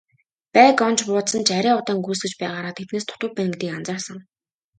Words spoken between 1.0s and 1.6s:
буудсан ч